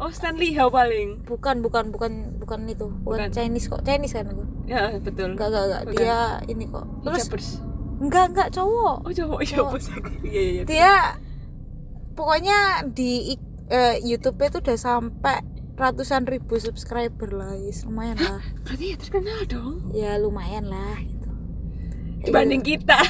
[0.00, 1.28] Oh Stanley Hao paling.
[1.28, 2.88] Bukan, bukan, bukan, bukan itu.
[3.04, 3.30] Bukan, Bukan.
[3.30, 3.84] Chinese kok.
[3.84, 4.44] Chinese kan aku.
[4.64, 5.36] Ya betul.
[5.36, 5.82] Enggak, enggak, enggak.
[5.92, 6.86] Dia ini kok.
[7.04, 7.60] Terus
[8.00, 8.96] enggak, enggak cowok.
[9.04, 10.10] Oh cowok, iya bos aku.
[10.24, 10.52] Iya iya.
[10.56, 10.62] iya.
[10.64, 10.92] Dia
[12.14, 13.36] pokoknya di
[13.68, 15.44] eh, YouTube itu udah sampai
[15.76, 18.40] ratusan ribu subscriber lah, yes, lumayan lah.
[18.64, 19.74] Berarti ya terkenal dong.
[19.92, 21.28] ya lumayan lah gitu
[22.20, 23.00] Dibanding kita.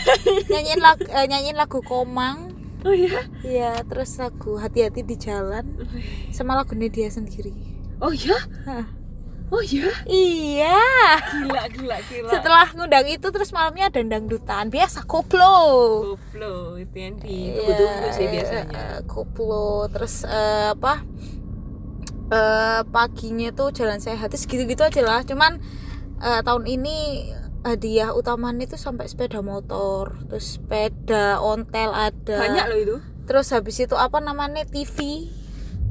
[0.46, 2.49] nyanyiin lagu eh, nyanyiin lagu komang
[2.81, 3.20] Oh iya.
[3.42, 5.64] ya terus lagu hati-hati di jalan
[6.31, 7.53] sama lagunya dia sendiri
[8.00, 8.39] Oh iya.
[8.64, 8.89] Hah.
[9.50, 9.91] Oh iya.
[10.06, 10.80] iya
[11.42, 12.30] Gila gila gila.
[12.30, 15.58] setelah ngundang itu terus malamnya ada dangdutan biasa koplo
[16.14, 18.64] Koplo itu yang ditunggu-tunggu sih biasanya.
[18.70, 21.02] eh, koplo terus eh, apa
[22.30, 25.58] eh, paginya tuh jalan sehat terus gitu-gitu aja lah cuman
[26.17, 26.96] eh, tahun ini
[27.60, 32.96] hadiah utamanya itu sampai sepeda motor terus sepeda ontel ada Banyak loh itu.
[33.28, 35.28] terus habis itu apa namanya TV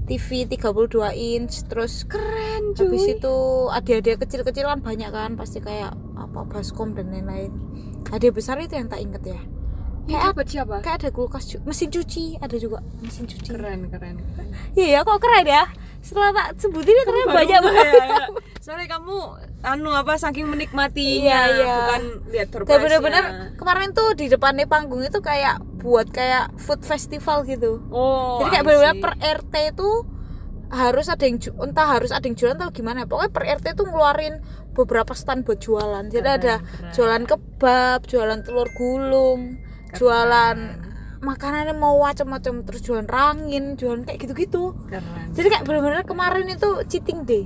[0.09, 2.90] TV 32 inch terus Keren cuy.
[2.90, 3.35] habis itu
[3.69, 7.53] hadiah-hadiah kecil-kecil kan banyak kan pasti kayak apa baskom dan lain-lain
[8.09, 9.41] hadiah besar itu yang tak inget ya
[10.09, 10.75] kayak dapat siapa?
[10.81, 14.18] kayak ada kulkas mesin cuci ada juga mesin cuci Keren keren.
[14.34, 14.47] keren.
[14.74, 15.63] iya ya kok keren ya
[16.00, 18.26] setelah tak sebutin ini ternyata banyak banget ya, ya.
[18.60, 19.18] Soalnya kamu
[19.62, 21.76] anu apa saking menikmatinya Iya, iya.
[21.78, 23.24] bukan lihat surprise bener-bener
[23.56, 28.40] kemarin tuh di depannya panggung itu kayak buat kayak food festival gitu Oh.
[28.40, 29.90] jadi kayak bener-bener per RT itu
[30.70, 34.38] harus ada yang entah harus ada yang jualan atau gimana pokoknya per RT tuh ngeluarin
[34.72, 36.92] beberapa stand buat jualan jadi Keren, ada keren.
[36.94, 39.58] jualan kebab jualan telur gulung
[39.92, 40.58] jualan
[41.19, 45.35] makanannya mau macam-macam terus jualan rangin jualan kayak gitu-gitu Keren.
[45.35, 47.46] jadi kayak bener-bener kemarin itu cheating day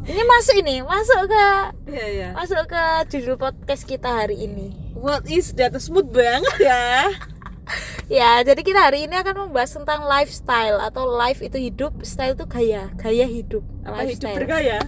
[0.00, 1.46] ini masuk ini masuk ke
[1.90, 2.28] Iya iya.
[2.34, 7.08] masuk ke judul podcast kita hari ini What is that smooth banget ya?
[8.10, 12.42] Ya, jadi kita hari ini akan membahas tentang lifestyle atau life itu hidup, style itu
[12.42, 14.38] gaya, gaya hidup, Apa hidup lifestyle.
[14.42, 14.78] bergaya?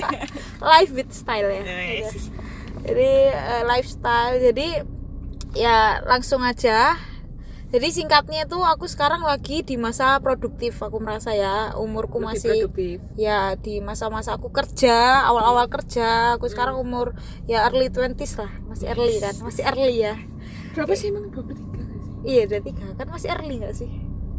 [0.72, 1.60] Life with style ya.
[1.68, 2.32] Yes.
[2.80, 4.40] Jadi eh, lifestyle.
[4.40, 4.68] Jadi
[5.54, 6.98] ya langsung aja.
[7.74, 11.74] Jadi singkatnya tuh aku sekarang lagi di masa produktif aku merasa ya.
[11.74, 12.96] Umurku Lebih masih produktif.
[13.18, 16.38] ya di masa-masa aku kerja awal-awal kerja.
[16.38, 17.18] Aku sekarang umur
[17.50, 18.52] ya early 20s lah.
[18.70, 19.34] Masih early kan?
[19.42, 20.14] Masih early ya.
[20.78, 21.34] Berapa sih emang?
[21.34, 22.10] 23 nggak sih?
[22.22, 22.86] iya udah tiga.
[22.94, 23.90] Kan masih early gak sih?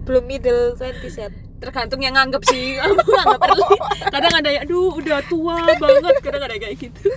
[0.07, 1.27] Belum middle 20s ya
[1.65, 2.77] Tergantung yang nganggep sih.
[3.17, 3.65] Nganggep early
[4.05, 6.15] Kadang ada yang Aduh udah tua banget.
[6.21, 7.09] Kadang ada kayak gitu.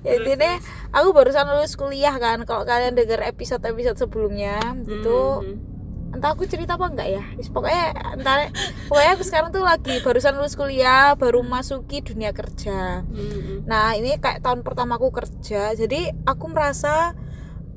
[0.00, 0.56] Ya, intinya
[0.90, 2.40] aku barusan lulus kuliah kan.
[2.42, 5.68] Kalau kalian dengar episode episode sebelumnya gitu Mhm.
[6.10, 7.22] entah aku cerita apa enggak ya.
[7.48, 7.84] Pokoknya
[8.16, 8.50] entar
[8.88, 13.04] pokoknya aku sekarang tuh lagi barusan lulus kuliah baru masuki dunia kerja.
[13.06, 13.62] Mhm.
[13.62, 17.14] nah ini kayak tahun pertama aku kerja jadi aku merasa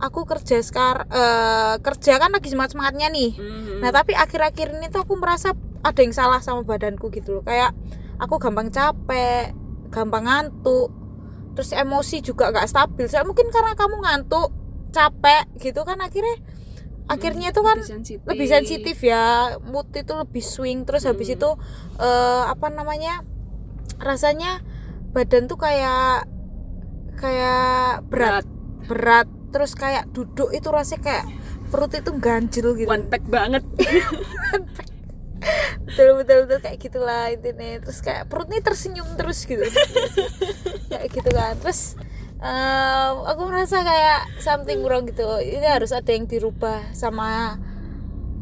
[0.03, 1.07] aku kerja sekarang
[1.79, 3.31] kerja kan lagi semangat semangatnya nih.
[3.39, 3.79] Mhm.
[3.79, 7.43] Nah tapi akhir-akhir ini tuh aku merasa ada yang salah sama badanku gitu loh.
[7.43, 7.71] Kayak
[8.19, 9.55] aku gampang capek,
[9.87, 10.91] gampang ngantuk
[11.53, 13.05] Terus emosi juga gak stabil.
[13.05, 14.49] Saya mungkin karena kamu ngantuk,
[14.89, 16.41] capek gitu kan akhirnya
[17.05, 18.25] Akhirnya itu kan Lebih sensitif.
[18.25, 19.53] lebih sensitif ya.
[19.61, 21.35] Mood itu lebih swing Terus habis Hmm.
[21.37, 21.49] itu
[22.01, 23.21] eh, apa namanya
[24.01, 24.65] Rasanya
[25.13, 26.25] badan tuh kayak
[27.13, 28.45] Kayak berat.
[28.89, 31.25] Berat Terus kayak duduk itu rasanya kayak
[31.69, 32.89] perut itu ganjil gitu.
[32.89, 33.61] One pack banget.
[35.83, 37.83] Betul betul betul kayak gitulah intinya.
[37.83, 39.61] Terus kayak perutnya tersenyum terus gitu.
[40.89, 41.53] Kayak gitu kan.
[41.59, 41.99] Terus
[42.43, 45.23] Eh, aku merasa kayak something wrong gitu.
[45.39, 47.55] Ini harus ada yang dirubah sama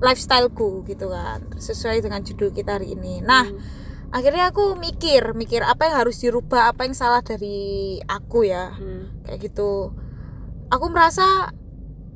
[0.01, 1.45] lifestyleku gitu kan.
[1.53, 3.21] Sesuai dengan judul kita hari ini.
[3.21, 3.61] Nah Hmm.
[4.09, 8.73] akhirnya aku mikir mikir apa yang harus dirubah apa yang salah dari aku ya.
[8.73, 9.21] Hmm.
[9.21, 9.93] kayak gitu
[10.71, 11.51] aku merasa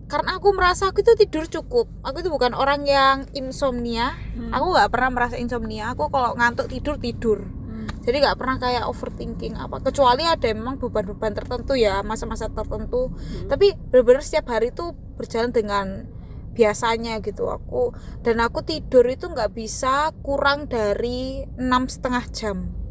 [0.06, 1.90] karena aku merasa aku itu tidur cukup.
[2.06, 4.16] Aku itu bukan orang yang insomnia.
[4.38, 4.54] Hmm.
[4.54, 5.92] aku nggak pernah merasa insomnia.
[5.92, 7.42] Aku kalau ngantuk tidur tidur.
[7.42, 7.90] Hmm.
[8.06, 9.81] jadi nggak pernah kayak overthinking apa.
[9.81, 13.12] Kecuali ada memang beban-beban tertentu ya masa-masa tertentu.
[13.12, 13.50] Hmm.
[13.50, 15.86] tapi benar-benar setiap hari itu berjalan dengan
[16.54, 17.92] biasanya gitu aku.
[18.22, 22.84] Dan aku tidur itu nggak bisa kurang dari enam setengah jam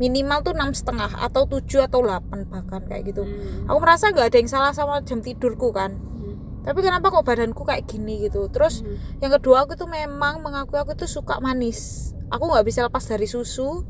[0.00, 3.28] minimal tuh enam setengah atau tujuh atau 8 bahkan kayak gitu.
[3.28, 3.68] Hmm.
[3.68, 5.92] aku merasa nggak ada yang salah sama jam tidurku kan.
[5.92, 6.64] Hmm.
[6.64, 8.48] tapi kenapa kok badanku kayak gini gitu?
[8.48, 8.96] Terus Hmm.
[9.20, 12.10] yang kedua aku tuh memang mengakui aku tuh suka manis.
[12.32, 13.84] Aku nggak bisa lepas dari susu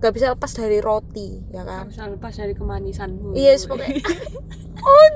[0.00, 1.84] nggak bisa lepas dari roti ya kan?
[1.84, 3.36] Kamu selalu lepas dari kemanisanmu.
[3.36, 4.00] Iya yes, pokoknya.
[4.80, 5.08] Oh,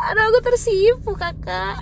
[0.00, 1.76] aduh aku tersipu kakak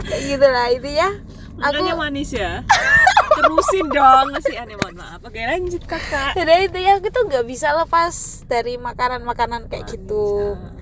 [0.00, 1.12] kayak gitu lah itu ya.
[1.60, 2.64] Aku manis ya
[3.36, 4.26] terusin dong.
[4.32, 5.20] Masih aneh mohon maaf.
[5.20, 6.32] Oke lanjut kakak.
[6.34, 8.14] Jadi itu ya aku tuh nggak bisa lepas
[8.48, 10.56] dari makanan-makanan kayak Manis, gitu.
[10.56, 10.72] ah.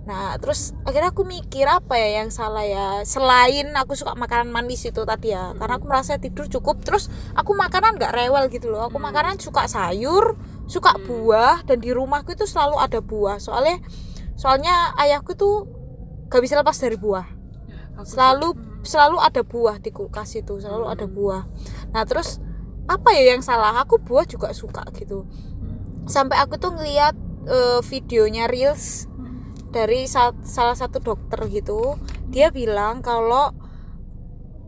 [0.00, 3.06] nah terus akhirnya aku mikir apa ya yang salah ya?
[3.06, 7.54] Selain aku suka makanan manis itu tadi ya karena aku merasa tidur cukup terus aku
[7.54, 8.90] makanan nggak rewel gitu loh.
[8.90, 9.06] Aku Hmm.
[9.06, 10.34] makanan suka sayur
[10.66, 11.04] suka Hmm.
[11.06, 13.38] buah dan di rumahku itu selalu ada buah.
[13.38, 13.78] Soalnya
[14.34, 15.68] soalnya ayahku tuh
[16.32, 17.26] gak bisa lepas dari buah.
[18.00, 18.48] Aku selalu
[18.82, 21.14] selalu ada buah di kulkas itu selalu ada Hmm.
[21.14, 21.42] buah
[21.92, 22.40] nah terus
[22.88, 26.06] apa ya yang salah aku buah juga suka gitu Hmm.
[26.06, 29.52] sampai aku tuh ngeliat eh, videonya reels Hmm.
[29.70, 31.96] dari sa- salah satu dokter gitu
[32.28, 33.52] dia bilang kalau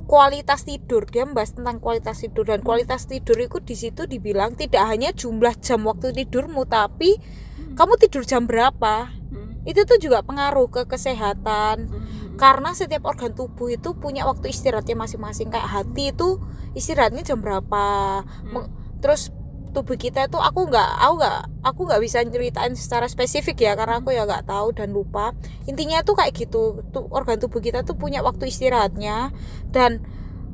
[0.02, 4.84] kualitas tidur dia membahas tentang kualitas tidur dan kualitas tidur itu di situ dibilang tidak
[4.84, 7.78] hanya jumlah jam waktu tidurmu tapi Hmm.
[7.78, 9.62] kamu tidur jam berapa Hmm.
[9.64, 12.01] itu tuh juga pengaruh ke kesehatan Hmm.
[12.40, 15.52] Karena setiap organ tubuh itu punya waktu istirahatnya masing-masing.
[15.52, 16.40] Kayak hati itu
[16.72, 17.84] istirahatnya jam berapa?
[18.24, 18.68] Hmm.
[19.02, 19.34] terus
[19.74, 23.98] tubuh kita itu aku nggak aku nggak aku nggak bisa ceritain secara spesifik ya karena
[23.98, 25.34] aku ya nggak tahu dan lupa.
[25.66, 29.32] Intinya tuh kayak gitu tuh organ tubuh kita tuh punya waktu istirahatnya.
[29.72, 30.04] Dan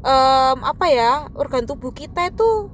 [0.03, 2.73] em, apa ya organ tubuh kita itu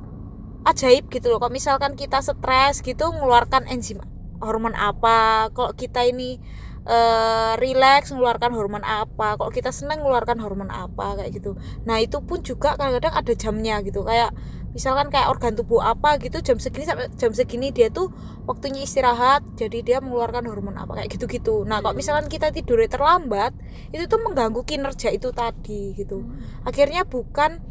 [0.65, 1.41] ajaib gitu loh.
[1.43, 4.01] Kalau misalkan kita stres gitu mengeluarkan enzim
[4.45, 6.37] hormon apa kalau kita ini
[6.85, 9.41] eh relax mengeluarkan hormon apa.
[9.41, 11.57] Kalau kita senang mengeluarkan hormon apa kayak gitu.
[11.89, 14.05] Nah itu pun juga kadang-kadang ada jamnya gitu.
[14.05, 14.37] Kayak
[14.75, 18.11] misalkan kayak organ tubuh apa gitu jam segini sampai jam segini dia tuh
[18.45, 21.63] waktunya istirahat jadi dia mengeluarkan hormon apa kayak gitu-gitu.
[21.63, 22.03] Nah kalau Hmm.
[22.03, 23.55] misalkan kita tidurnya terlambat
[23.95, 26.27] itu tuh mengganggu kinerja itu tadi gitu.
[26.27, 26.67] Hmm.
[26.67, 27.63] akhirnya bukan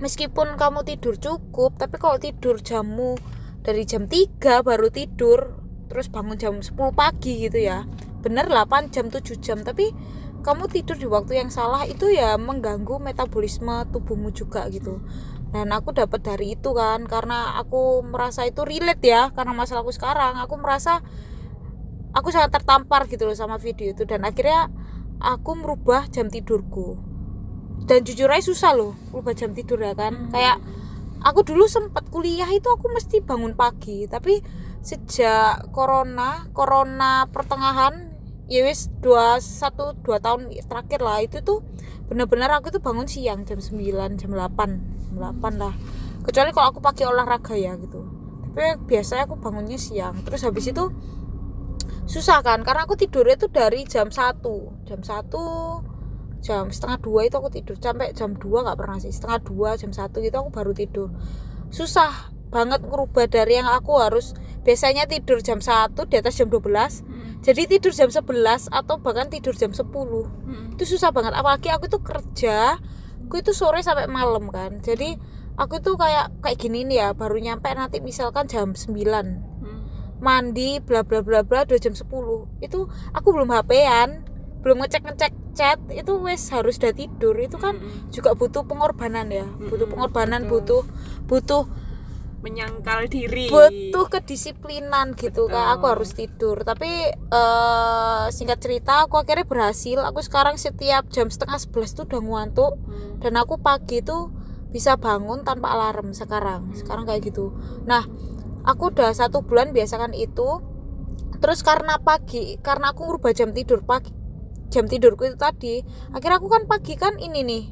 [0.00, 3.20] meskipun kamu tidur cukup tapi kalau tidur jammu
[3.60, 5.60] dari jam 3 baru tidur
[5.92, 7.84] terus bangun jam 10 pagi gitu ya
[8.20, 9.92] bener 8 jam 7 jam tapi
[10.40, 15.04] kamu tidur di waktu yang salah itu ya mengganggu metabolisme tubuhmu juga gitu.
[15.50, 20.38] Dan aku dapat dari itu kan karena aku merasa itu relate ya karena masalahku sekarang
[20.40, 21.04] aku merasa
[22.16, 24.72] aku sangat tertampar gitu loh sama video itu dan akhirnya
[25.20, 26.96] aku merubah jam tidurku.
[27.84, 30.16] Dan jujur aja susah loh merubah jam tidur ya kan.
[30.16, 30.30] Hmm.
[30.32, 30.56] kayak
[31.20, 34.40] aku dulu sempat kuliah itu aku mesti bangun pagi tapi
[34.80, 38.09] sejak corona corona pertengahan
[38.50, 41.22] ya wis dua satu dua tahun terakhir lah.
[41.22, 41.62] Itu tuh
[42.10, 45.74] bener-bener aku tuh bangun siang jam 9 jam 8 jam 8 lah.
[46.26, 48.02] Kecuali kalau aku pakai olahraga ya gitu.
[48.50, 50.18] Tapi biasanya aku bangunnya siang.
[50.26, 50.90] Terus habis itu
[52.10, 54.42] susah kan karena aku tidurnya tuh dari jam 1
[54.82, 57.78] jam 1 jam setengah dua itu aku tidur.
[57.78, 61.14] Sampai jam 2 nggak pernah sih setengah dua jam satu gitu aku baru tidur.
[61.70, 67.00] Susah banget ngerubah dari yang aku harus biasanya tidur jam 1 di atas jam 12
[67.00, 67.40] Hmm.
[67.40, 70.72] jadi tidur jam 11 atau bahkan tidur jam 10 Hmm.
[70.72, 72.76] itu susah banget apalagi aku tuh kerja
[73.22, 75.16] aku itu sore sampai malam kan jadi
[75.54, 79.80] aku tuh kayak kayak gini nih ya baru nyampe nanti misalkan jam 9 Hmm.
[80.18, 82.04] mandi bla bla bla bla udah jam 10
[82.60, 84.28] itu aku belum HP-an
[84.60, 88.12] belum ngecek ngecek chat itu wes harus udah tidur itu kan Hmm.
[88.12, 90.52] juga butuh pengorbanan ya butuh Mm-mm, pengorbanan betul.
[90.52, 90.82] butuh
[91.26, 91.64] butuh
[92.40, 93.52] menyangkal diri.
[93.52, 95.54] Butuh kedisiplinan gitu Betul.
[95.54, 95.66] kak.
[95.78, 96.56] Aku harus tidur.
[96.64, 100.00] Tapi eh singkat cerita aku akhirnya berhasil.
[100.08, 102.74] Aku sekarang setiap jam setengah sebelas tuh udah ngantuk.
[102.80, 103.20] Hmm.
[103.20, 104.32] dan aku pagi tuh
[104.72, 106.72] bisa bangun tanpa alarm sekarang.
[106.72, 107.52] Sekarang kayak gitu.
[107.84, 108.08] Nah
[108.64, 110.64] aku udah satu bulan biasakan itu.
[111.40, 114.12] Terus karena pagi karena aku ngubah jam tidur pagi
[114.70, 115.82] jam tidurku itu tadi
[116.14, 117.64] akhirnya aku kan pagi kan ini nih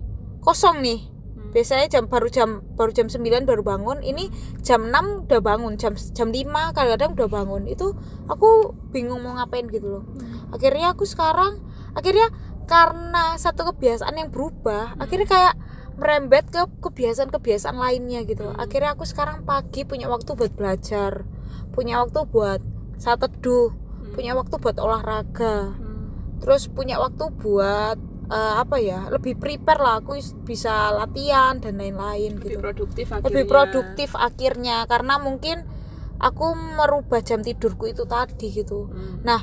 [0.42, 1.00] kosong nih.
[1.00, 1.17] Hmm.
[1.50, 4.05] Biasanya jam baru jam baru jam 9 baru bangun.
[4.05, 4.28] Ini
[4.61, 7.62] jam 6 udah bangun jam jam 5 kadang-kadang udah bangun.
[7.69, 7.97] Itu
[8.28, 10.05] aku bingung mau ngapain gitu loh.
[10.55, 11.61] Akhirnya aku sekarang
[11.97, 12.31] akhirnya
[12.69, 15.55] karena satu kebiasaan yang berubah akhirnya kayak
[15.99, 18.52] merembet ke kebiasaan-kebiasaan lainnya gitu.
[18.55, 21.26] Akhirnya aku sekarang pagi punya waktu buat belajar
[21.78, 22.59] punya waktu buat
[22.99, 23.71] saat teduh
[24.19, 26.11] punya waktu buat olahraga Hmm.
[26.43, 27.95] terus punya waktu buat
[28.28, 33.06] eh, apa ya lebih prepare lah aku is- bisa latihan dan lain-lain lebih gitu produktif
[33.08, 33.49] lebih akhirnya.
[33.49, 35.64] produktif akhirnya karena mungkin
[36.18, 39.23] aku merubah jam tidurku itu tadi gitu Hmm.
[39.23, 39.40] nah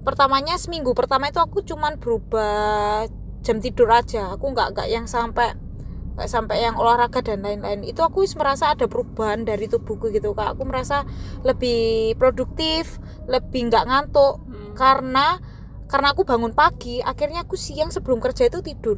[0.00, 3.06] pertamanya seminggu pertama itu aku cuman berubah
[3.40, 5.54] jam tidur aja aku nggak nggak yang sampai
[6.12, 10.54] nggak sampai yang olahraga dan lain-lain itu aku merasa ada perubahan dari tubuhku gitu kak
[10.54, 11.02] aku merasa
[11.42, 12.96] lebih produktif
[13.26, 14.72] lebih nggak ngantuk Hmm.
[14.72, 15.36] karena
[15.92, 18.96] karena aku bangun pagi akhirnya aku siang sebelum kerja itu tidur.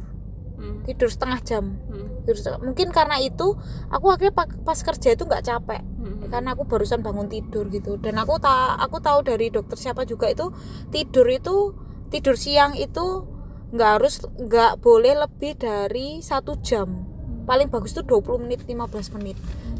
[0.55, 0.87] Hmm.
[0.87, 1.75] tidur setengah jam.
[1.91, 2.23] Hmm.
[2.23, 3.59] tidur setengah- mungkin karena itu
[3.91, 5.83] aku akhirnya pa- pas kerja itu nggak capek.
[5.83, 6.31] Hmm.
[6.31, 7.99] karena aku barusan bangun tidur gitu.
[7.99, 10.55] Dan aku tak aku tahu dari dokter siapa juga itu
[10.87, 11.75] tidur itu
[12.07, 13.27] tidur siang itu
[13.75, 17.03] nggak harus nggak boleh lebih dari satu jam.
[17.43, 19.35] Paling bagus tuh 20 menit 15 menit.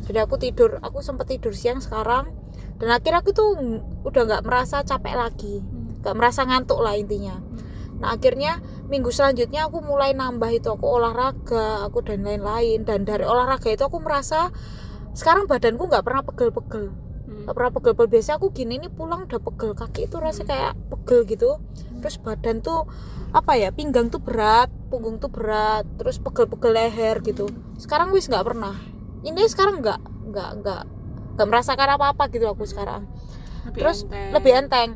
[0.06, 2.28] Jadi aku tidur aku sempat tidur siang sekarang.
[2.76, 3.56] Dan akhirnya aku tuh
[4.04, 5.64] udah nggak merasa capek lagi.
[5.64, 5.75] Hmm.
[6.06, 7.42] Nggak merasa ngantuk lah intinya.
[7.98, 12.86] Nah akhirnya minggu selanjutnya aku mulai nambah itu aku olahraga aku dan lain-lain.
[12.86, 14.54] Dan dari olahraga itu aku merasa
[15.18, 16.94] sekarang badanku nggak pernah pegel-pegel.
[17.26, 17.50] Hmm.
[17.50, 18.12] nggak pernah pegel-pegel.
[18.14, 21.58] Biasa aku gini ini pulang udah pegel kaki itu rasa kayak pegel gitu.
[22.06, 22.86] Terus badan tuh
[23.34, 27.50] apa ya pinggang tuh berat punggung tuh berat terus pegel-pegel leher gitu.
[27.82, 28.78] Sekarang wis nggak pernah.
[29.26, 30.84] Ini sekarang nggak nggak nggak
[31.34, 33.10] nggak merasakan apa-apa gitu aku sekarang.
[33.66, 34.30] Lebih terus enteng.
[34.38, 34.90] lebih enteng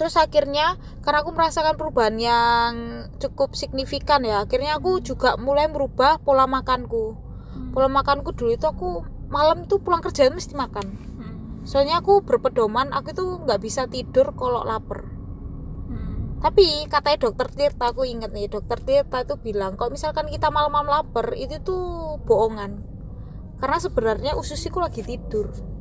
[0.00, 2.72] terus akhirnya karena aku merasakan perubahan yang
[3.20, 7.16] cukup signifikan ya akhirnya aku juga mulai merubah pola makanku
[7.52, 7.76] Hmm.
[7.76, 10.86] pola makanku dulu itu aku malam tuh pulang kerja mesti makan
[11.20, 11.36] Hmm.
[11.68, 16.40] soalnya aku berpedoman aku tuh nggak bisa tidur kalau lapar Hmm.
[16.40, 20.88] tapi katanya dokter Tirta aku inget nih dokter Tirta itu bilang kalau misalkan kita malam-malam
[20.88, 22.80] lapar itu tuh bohongan
[23.60, 25.71] karena sebenarnya ususku lagi tidur Hmm.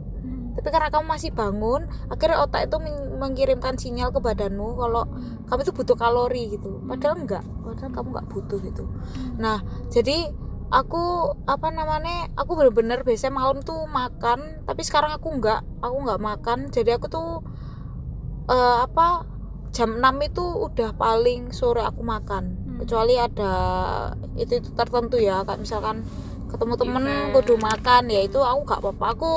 [0.51, 5.07] Tapi karena kamu masih bangun akhirnya otak itu men- mengirimkan sinyal ke badanmu kalau
[5.47, 6.81] kamu itu butuh kalori gitu.
[6.85, 8.83] Padahal enggak padahal kamu nggak butuh gitu.
[9.39, 10.31] Nah jadi
[10.71, 16.21] aku apa namanya aku bener-bener biasanya malam tuh makan tapi sekarang aku enggak aku nggak
[16.21, 16.59] makan.
[16.73, 17.29] Jadi aku tuh
[18.49, 19.23] eh, apa
[19.71, 22.43] jam 6 itu udah paling sore aku makan.
[22.59, 22.77] Hmm.
[22.83, 23.53] kecuali ada
[24.35, 26.01] itu, itu tertentu ya kayak misalkan
[26.51, 27.31] ketemu temen Event.
[27.33, 28.03] kudu makan.
[28.07, 29.05] Ya itu aku gak apa-apa.
[29.15, 29.33] Aku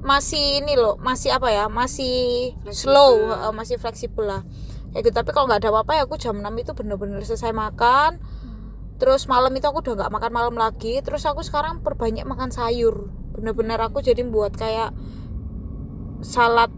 [0.00, 2.72] masih ini loh masih apa ya masih Fleksibel.
[2.72, 4.42] slow eh, masih fleksibel lah.
[4.90, 8.22] Ya gitu tapi kalau nggak ada apa-apa ya aku jam 6 itu bener-bener selesai makan.
[8.96, 11.00] Terus malam itu aku udah nggak makan malam lagi.
[11.00, 13.08] Terus aku sekarang perbanyak makan sayur.
[13.32, 14.92] Bener-bener aku jadi buat kayak
[16.20, 16.70] salad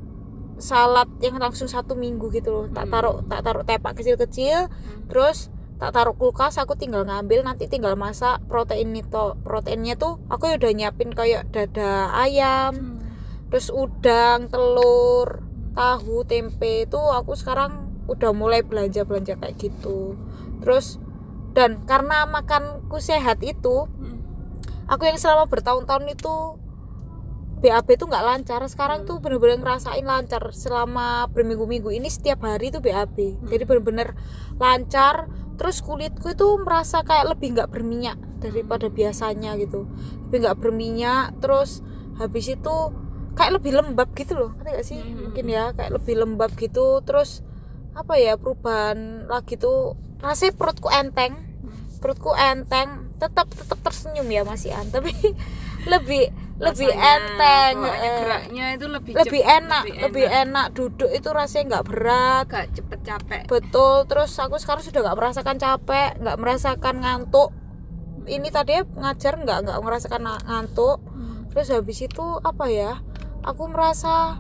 [0.56, 2.64] salad yang langsung satu minggu gitu loh.
[2.70, 2.92] Tak Hmm.
[2.94, 4.70] taruh tak taruh tepak kecil-kecil.
[4.70, 5.06] Hmm.
[5.10, 5.51] terus
[5.82, 10.54] tak taruh kulkas aku tinggal ngambil nanti tinggal masak protein itu proteinnya tuh aku ya
[10.54, 13.02] udah nyiapin kayak dada ayam Hmm.
[13.50, 15.42] terus udang telur
[15.74, 20.14] tahu tempe itu aku sekarang udah mulai belanja belanja kayak gitu
[20.62, 21.02] terus
[21.50, 24.22] dan karena makanku sehat itu Hmm.
[24.86, 26.62] aku yang selama bertahun-tahun itu
[27.62, 28.61] BAB tuh nggak lancar.
[28.66, 31.95] Sekarang tuh bener-bener ngerasain lancar selama berminggu-minggu.
[31.95, 34.19] Ini setiap hari tuh BAB jadi bener-bener
[34.59, 35.31] lancar.
[35.54, 39.87] Terus kulitku itu merasa kayak lebih nggak berminyak daripada biasanya gitu.
[40.28, 41.38] Lebih nggak berminyak.
[41.38, 41.87] Terus
[42.19, 42.75] habis itu
[43.38, 44.50] kayak lebih lembab gitu loh.
[44.59, 44.99] Ngerti gak sih?
[44.99, 45.31] Hmm.
[45.31, 46.99] mungkin ya kayak lebih lembab gitu.
[47.07, 47.47] Terus
[47.95, 51.38] apa ya perubahan lagi tuh rasanya perutku enteng.
[52.02, 53.14] Perutku enteng.
[53.23, 55.14] Tetap tetap tersenyum ya masih an tapi
[55.92, 60.66] lebih lebih Rasanya, enteng bawaannya eh, geraknya itu lebih lebih cep- enak lebih enak.
[60.71, 62.45] duduk itu rasanya nggak berat.
[62.47, 63.42] Gak cepet capek.
[63.50, 67.50] Betul terus aku sekarang sudah nggak merasakan capek nggak merasakan ngantuk.
[68.23, 70.99] Ini tadi ngajar nggak nggak merasakan ngantuk.
[71.02, 71.50] Hmm.
[71.50, 73.02] terus habis itu apa ya
[73.42, 74.38] aku merasa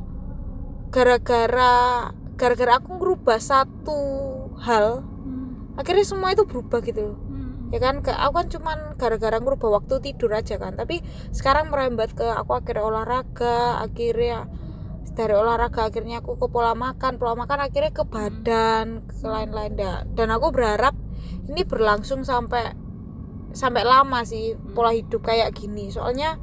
[0.90, 4.00] gara-gara gara-gara aku ngerubah satu
[4.60, 5.74] hal Hmm.
[5.74, 7.18] akhirnya semua itu berubah gitu loh.
[7.72, 8.04] Ya kan?
[8.04, 10.76] Ke aku kan cuman gara-gara ngerubah waktu tidur aja kan.
[10.76, 11.00] Tapi
[11.32, 14.46] sekarang merembet ke aku akhirnya olahraga akhirnya
[15.12, 17.16] dari olahraga akhirnya aku ke pola makan.
[17.16, 20.04] Pola makan akhirnya ke badan ke lain-lain dah.
[20.12, 20.94] dan aku berharap
[21.48, 22.76] ini berlangsung sampai
[23.52, 25.88] sampai lama sih pola hidup kayak gini.
[25.88, 26.36] Soalnya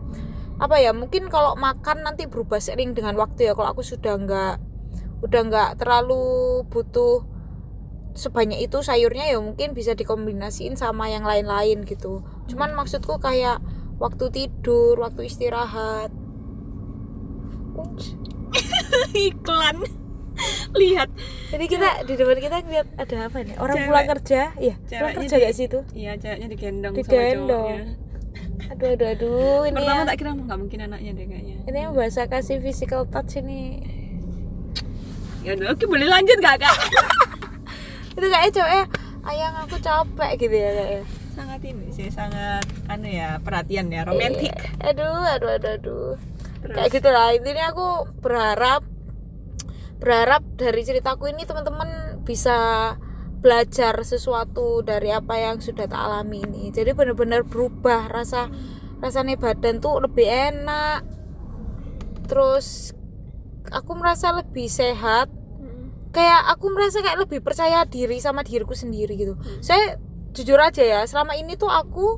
[0.59, 3.53] apa ya mungkin kalau makan nanti berubah sering dengan waktu ya.
[3.53, 4.55] Kalau aku sudah nggak
[5.19, 7.38] udah nggak terlalu butuh
[8.11, 12.21] sebanyak itu sayurnya ya mungkin bisa dikombinasiin sama yang lain-lain gitu.
[12.47, 13.61] Cuman maksudku kayak
[13.97, 16.09] waktu tidur waktu istirahat.
[19.29, 19.77] Iklan.
[20.71, 21.09] Lihat.
[21.49, 23.55] Jadi kita di depan kita ngeliat ada apa nih?
[23.57, 23.87] Orang Cewek.
[23.87, 24.41] pulang kerja?
[24.55, 25.79] Iya pulang kerja di- gak sih itu?
[25.93, 27.35] Iya ceweknya digendong Digendong.
[27.35, 28.07] sama cowoknya.
[28.69, 30.05] Aduh aduh aduh ini pertama ya.
[30.05, 31.55] tak kira nggak mungkin anaknya deh kayaknya.
[31.65, 33.81] Ini yang bahasa kasih physical touch ini.
[35.41, 36.75] Ya oke boleh lanjut gak kak
[38.19, 38.83] itu kayaknya cowoknya
[39.23, 44.51] ayang aku capek gitu ya kayaknya sangat ini sih sangat anu ya perhatian ya romantis
[44.51, 44.91] Iya.
[44.91, 46.11] aduh aduh aduh aduh.
[46.59, 46.75] Terus?
[46.75, 47.87] kayak gitu lah intinya aku
[48.19, 48.83] berharap
[49.99, 52.95] berharap dari ceritaku ini teman-teman bisa
[53.39, 56.75] belajar sesuatu dari apa yang sudah tak alami ini.
[56.75, 58.51] Jadi benar-benar berubah rasa
[58.99, 61.07] rasanya badan tuh lebih enak.
[62.27, 62.91] Terus
[63.71, 65.31] aku merasa lebih sehat
[66.09, 69.33] kayak aku merasa kayak lebih percaya diri sama diriku sendiri gitu.
[69.59, 69.97] Saya
[70.31, 72.17] jujur aja ya selama ini tuh aku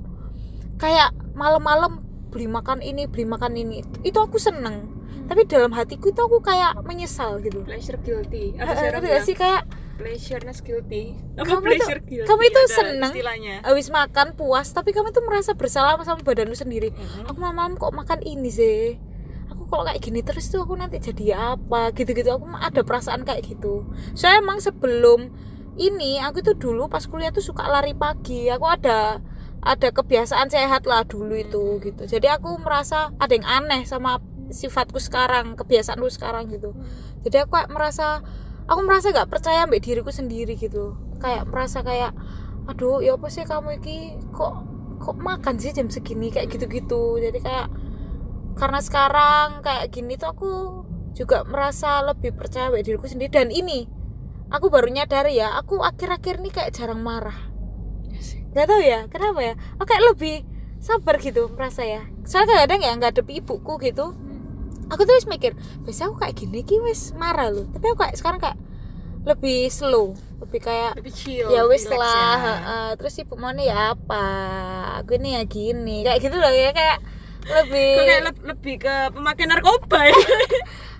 [0.77, 3.83] kayak malam-malam beli makan ini beli makan ini.
[4.01, 4.87] Itu aku seneng.
[5.27, 7.63] Tapi dalam hatiku itu aku kayak menyesal gitu.
[7.63, 8.51] Pleasure guilty.
[8.55, 9.23] Eh, apa sih eh, bilang?
[9.23, 9.63] sih kayak
[9.95, 11.15] pleasureness guilty.
[11.37, 12.27] Apa Kamu itu- pleasure guilty?
[12.27, 13.11] kamu itu seneng.
[13.13, 13.55] istilahnya.
[13.61, 16.89] habis makan puas tapi kamu tuh merasa bersalah sama badanmu sendiri.
[16.91, 17.31] Mhm.
[17.31, 18.97] aku malam kok makan ini sih
[19.71, 21.95] kalau kayak gini terus tuh aku nanti jadi apa?
[21.95, 22.27] Gitu-gitu.
[22.35, 23.87] Aku ada perasaan kayak gitu.
[24.11, 25.31] Saya emang sebelum
[25.79, 28.51] ini aku tuh dulu pas kuliah tuh suka lari pagi.
[28.51, 29.23] Aku ada
[29.63, 32.03] ada kebiasaan sehat lah dulu itu gitu.
[32.03, 34.19] Jadi aku merasa ada yang aneh sama
[34.51, 36.75] sifatku sekarang kebiasaanku sekarang gitu.
[37.23, 38.19] Jadi aku kayak merasa
[38.67, 40.99] aku merasa nggak percaya mbak diriku sendiri gitu.
[41.23, 42.11] Kayak merasa kayak
[42.67, 44.19] aduh ya apa sih kamu iki?
[44.35, 44.53] Kok
[44.99, 46.27] kok makan sih jam segini?
[46.27, 47.21] Kayak gitu-gitu.
[47.23, 47.71] Jadi kayak
[48.61, 50.51] karena sekarang kayak gini tuh aku
[51.17, 53.33] juga merasa lebih percaya mbak diriku sendiri.
[53.33, 53.89] Dan ini
[54.53, 57.49] aku baru nyadar ya aku akhir-akhir ini kayak jarang marah.
[58.53, 59.53] Nggak tahu ya kenapa ya?
[59.81, 60.45] Aku kayak lebih
[60.77, 62.05] sabar gitu merasa ya.
[62.21, 64.13] Soalnya kadang ya nggak ada ibuku gitu
[64.91, 65.55] aku tuh wis mikir
[65.87, 67.65] biasa aku kayak gini ki wis marah loh.
[67.65, 68.59] Tapi aku kayak sekarang kayak
[69.25, 72.33] lebih slow lebih kayak lebih chill ya wis relax lah ya.
[72.41, 72.89] heeh.
[72.97, 74.25] terus ibu mau ya apa?
[75.01, 76.05] Aku ini ya gini.
[76.05, 76.99] Kayak gitu loh ya kayak
[77.49, 77.93] lebih.
[78.05, 80.17] Kayak leb- lebih ke pemakaian narkoba ya?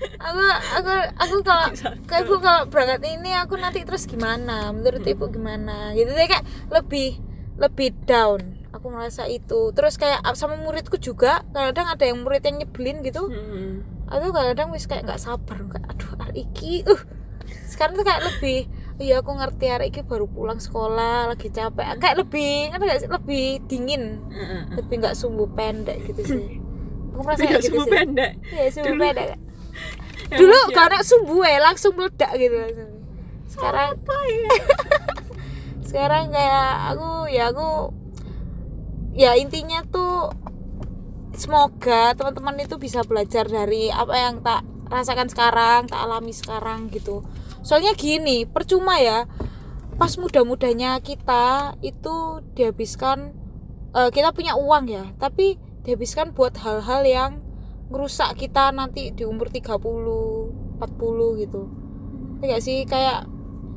[0.02, 0.42] Aku
[0.82, 1.70] aku aku kalau
[2.10, 4.74] kayak ibu kalau berangkat ini aku nanti terus gimana?
[4.74, 5.94] Menurut ibu gimana?
[5.94, 7.22] Gitu Jadi kayak lebih
[7.62, 8.58] lebih down.
[8.74, 9.70] Aku merasa itu.
[9.78, 13.30] Terus kayak sama muridku juga kadang ada yang murid yang nyebelin gitu.
[13.30, 14.02] Mhm.
[14.12, 16.84] aku kadang wis kayak nggak sabar kayak aduh iki.
[16.84, 17.00] Uh.
[17.70, 18.68] Sekarang tuh kayak lebih
[19.02, 21.98] iya aku ngerti hari iki baru pulang sekolah lagi capek.
[21.98, 23.10] Kayak lebih ngerti gak sih?
[23.10, 24.04] Lebih dingin.
[24.78, 26.46] Lebih nggak sumbu pendek gitu sih.
[27.12, 27.92] Aku merasa kayak gitu semua sih.
[27.92, 28.32] pendek.
[28.54, 29.02] Iya sumbu Dulu.
[29.04, 29.28] pendek.
[30.32, 32.92] Yang dulu masih- karena sumbu ya langsung meledak gitu langsung.
[33.52, 34.50] Sekarang apa ya?
[35.92, 37.70] Sekarang kayak aku ya aku
[39.12, 40.32] ya intinya tuh
[41.36, 47.24] semoga teman-teman itu bisa belajar dari apa yang tak rasakan sekarang tak alami sekarang gitu
[47.62, 49.26] soalnya gini percuma ya.
[49.98, 53.38] Pas muda-mudanya kita itu dihabiskan
[53.94, 57.32] eh, kita punya uang ya tapi dihabiskan buat hal-hal yang
[57.92, 61.62] ngerusak kita nanti di umur 30 40 gitu.
[62.42, 62.88] Iya gak sih?
[62.90, 63.30] Kayak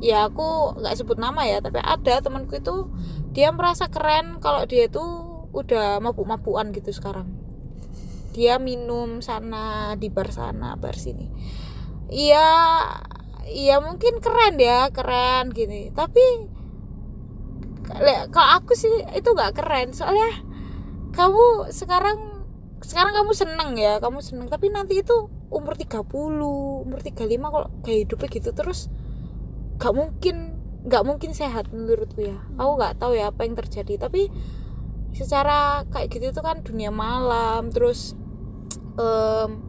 [0.03, 2.91] ya aku nggak sebut nama ya tapi ada temanku itu
[3.31, 7.29] dia merasa keren kalau dia tuh udah mabuk-mabukan gitu sekarang.
[8.33, 11.29] Dia minum sana di bar sana bar sini.
[12.11, 12.47] Iya
[13.45, 15.93] iya mungkin keren ya keren gini.
[15.93, 16.25] Tapi
[18.33, 19.93] kalau aku sih itu nggak keren.
[19.93, 20.41] Soalnya
[21.13, 22.45] kamu sekarang
[22.83, 24.47] sekarang kamu seneng ya kamu seneng.
[24.49, 26.05] Tapi nanti itu umur 30
[26.85, 28.89] umur 35 kalau kayak hidupnya gitu terus
[29.77, 30.35] nggak mungkin
[30.85, 32.37] nggak mungkin sehat menurutku ya.
[32.57, 34.01] Aku nggak tahu ya apa yang terjadi.
[34.01, 34.29] Tapi
[35.15, 38.19] secara kayak gitu itu kan dunia malam terus
[38.99, 39.63] em,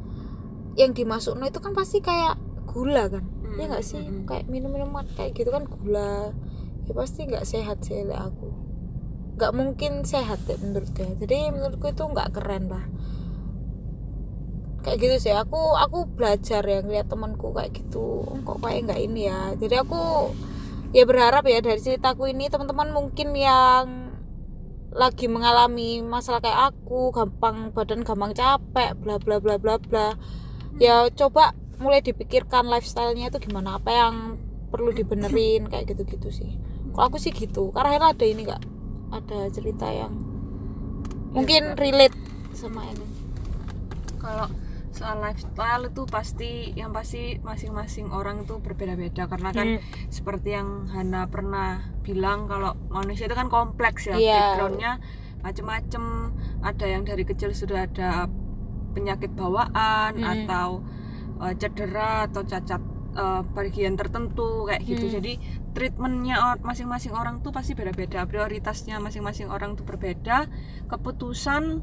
[0.74, 2.34] yang dimasuk itu kan pasti kayak
[2.66, 3.24] gula kan
[3.56, 4.04] ya nggak sih?
[4.04, 4.28] Mhm.
[4.28, 6.32] kayak minum-minum kayak gitu kan gula.
[6.86, 8.48] Ya pasti nggak sehat sih oleh aku.
[9.36, 11.08] Nggak mungkin sehat ya menurut dia.
[11.16, 12.84] Jadi menurutku itu nggak keren lah.
[14.84, 15.34] Kayak gitu sih.
[15.34, 18.22] Aku aku belajar ya ngeliat temanku kayak gitu.
[18.46, 19.56] Kok kayak nggak ini ya?
[19.58, 20.30] Jadi aku
[20.94, 24.14] ya berharap ya dari ceritaku ini teman-teman mungkin yang
[24.96, 30.16] lagi mengalami masalah kayak aku gampang badan gampang capek bla bla bla bla bla.
[30.80, 34.14] Ya coba mulai dipikirkan lifestyle-nya itu gimana apa yang
[34.66, 36.52] perlu dibenerin kayak gitu-gitu sih
[36.90, 38.62] kalau aku sih gitu karena Hela ada ini nggak
[39.12, 40.12] ada cerita yang
[41.30, 42.16] mungkin relate
[42.52, 43.04] sama ini
[44.16, 44.48] kalau
[44.90, 49.80] soal lifestyle itu pasti yang pasti masing-masing orang itu berbeda-beda karena kan Hmm.
[50.08, 54.56] seperti yang Hana pernah bilang kalau manusia itu kan kompleks ya Iya.
[54.56, 54.92] backgroundnya
[55.42, 58.24] macem-macem ada yang dari kecil sudah ada
[58.90, 60.24] penyakit bawaan Hmm.
[60.24, 60.68] atau
[61.38, 65.14] eh, cedera atau cacat eh, bagian tertentu kayak gitu Hmm.
[65.16, 65.32] jadi
[65.72, 70.48] treatmentnya masing-masing orang tuh pasti beda-beda prioritasnya masing-masing orang tuh berbeda
[70.86, 71.80] keputusan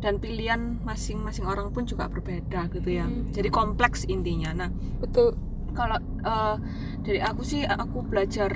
[0.00, 3.28] dan pilihan masing-masing orang pun juga berbeda gitu ya Hmm.
[3.30, 5.36] jadi kompleks intinya nah betul
[5.72, 6.56] kalau eh,
[7.00, 8.52] dari aku sih aku belajar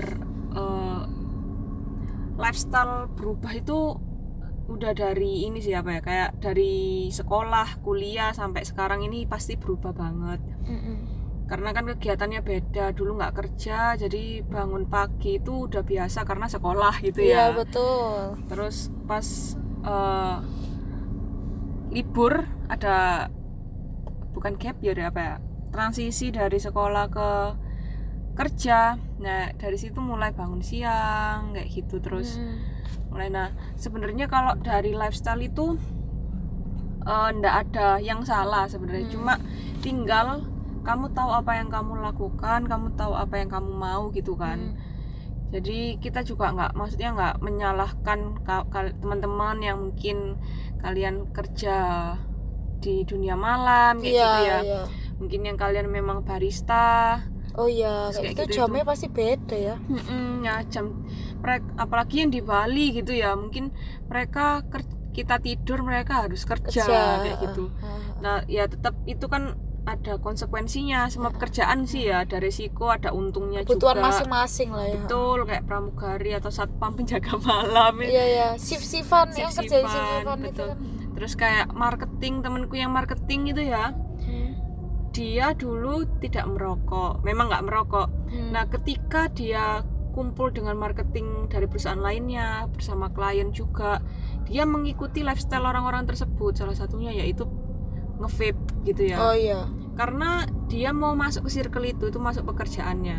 [0.52, 1.02] eh,
[2.34, 3.78] lifestyle berubah itu
[4.64, 9.92] udah dari ini sih apa ya kayak dari sekolah kuliah sampai sekarang ini pasti berubah
[9.92, 10.40] banget.
[10.64, 10.96] Mm-mm.
[11.44, 17.04] karena kan kegiatannya beda dulu nggak kerja jadi bangun pagi itu udah biasa karena sekolah
[17.04, 18.40] gitu iya ya betul.
[18.48, 19.52] Terus pas
[19.84, 20.38] eh,
[21.92, 23.28] libur ada
[24.32, 25.34] bukan gap ya apa ya
[25.68, 27.30] transisi dari sekolah ke
[28.34, 28.96] kerja.
[29.20, 32.40] Nah dari situ mulai bangun siang kayak gitu terus.
[32.40, 32.73] Mm.
[33.08, 35.76] Mulai nah sebenarnya kalau dari lifestyle itu
[37.02, 39.14] eh, ndak ada yang salah sebenarnya Hmm.
[39.14, 39.34] cuma
[39.80, 40.42] tinggal
[40.84, 44.76] kamu tahu apa yang kamu lakukan kamu tahu apa yang kamu mau gitu kan Mm.
[45.50, 48.18] jadi kita juga nggak maksudnya nggak menyalahkan
[49.00, 50.36] teman-teman yang mungkin
[50.80, 51.76] kalian kerja
[52.80, 54.82] di dunia malam kayak iya gitu ya iya
[55.14, 57.22] mungkin yang kalian memang barista
[57.54, 60.86] oh iya Terus kayak kayak gitu gitu jamnya pasti beda ya Mm-mm, ya jam
[61.40, 63.70] mereka apalagi yang di Bali gitu ya mungkin
[64.10, 64.64] mereka
[65.14, 67.98] kita tidur mereka harus kerja, kerja kayak gitu Ah, ah.
[68.18, 73.68] nah ya tetap itu kan ada konsekuensinya semua pekerjaan sih ya ada resiko ada untungnya
[73.68, 78.08] kebutuhan juga masing-masing lah ya betul kayak pramugari atau satpam penjaga malam ya.
[78.08, 80.68] iya iya shift shiftan yang kerja shift shiftan itu betul.
[80.72, 80.78] kan
[81.14, 83.94] terus kayak marketing temenku yang marketing gitu ya.
[85.14, 88.08] Dia dulu tidak merokok memang nggak merokok.
[88.34, 88.50] Hmm.
[88.50, 93.98] nah ketika dia kumpul dengan marketing dari perusahaan lainnya bersama klien juga
[94.46, 97.46] dia mengikuti lifestyle orang-orang tersebut salah satunya yaitu
[98.22, 99.16] nge-vape gitu ya.
[99.18, 99.66] Oh iya.
[99.98, 103.18] Karena dia mau masuk ke circle itu itu masuk pekerjaannya.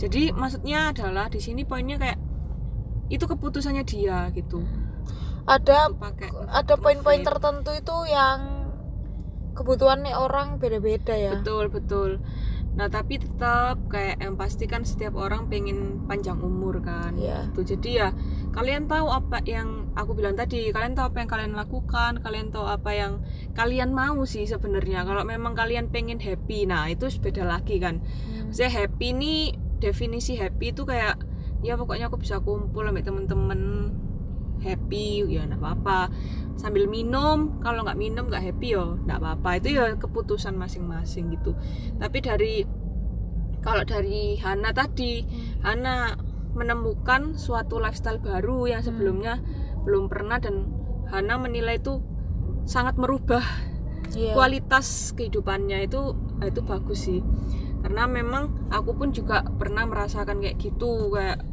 [0.00, 2.18] Jadi maksudnya adalah di sini poinnya kayak
[3.12, 4.64] itu keputusannya dia gitu.
[5.44, 5.92] Ada
[6.48, 8.53] ada poin-poin tertentu itu yang
[9.54, 11.40] kebutuhannya orang beda-beda ya.
[11.40, 12.10] Betul betul.
[12.74, 17.14] Nah tapi tetap kayak yang pasti kan setiap orang pengen panjang umur kan.
[17.14, 17.48] Iya.
[17.54, 17.74] gitu.
[17.74, 18.10] Jadi ya
[18.50, 22.66] kalian tahu apa yang aku bilang tadi kalian tahu apa yang kalian lakukan kalian tahu
[22.66, 23.22] apa yang
[23.54, 25.06] kalian mau sih sebenarnya.
[25.06, 28.02] Kalau memang kalian pengen happy nah itu beda lagi kan.
[28.02, 28.50] Hmm.
[28.50, 29.42] saya happy nih
[29.78, 31.22] definisi happy itu kayak
[31.64, 33.60] ya pokoknya aku bisa kumpul sama temen-temen
[34.64, 36.08] happy ya nggak apa-apa.
[36.56, 39.60] Sambil minum kalau nggak minum nggak happy yo nggak apa-apa.
[39.60, 41.52] Itu ya keputusan masing-masing gitu.
[42.00, 42.54] Tapi dari
[43.60, 45.24] kalau dari Hana tadi
[45.60, 46.16] Hana
[46.54, 48.88] menemukan suatu lifestyle baru yang Hmm.
[48.94, 49.34] sebelumnya
[49.84, 50.70] belum pernah dan
[51.12, 52.00] Hana menilai itu
[52.64, 53.44] sangat merubah
[54.14, 54.32] Iya.
[54.32, 57.20] kualitas kehidupannya itu itu bagus sih.
[57.84, 61.44] Karena memang aku pun juga pernah merasakan kayak gitu kayak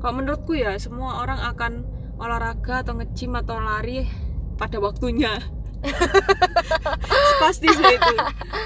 [0.00, 1.72] kalau menurutku ya semua orang akan
[2.20, 4.08] olahraga atau nge-gym atau lari
[4.56, 5.40] pada waktunya.
[7.40, 8.14] Pasti sih itu.